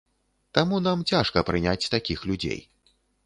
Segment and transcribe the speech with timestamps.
[0.57, 2.59] Таму нам цяжка прыняць такіх людзей.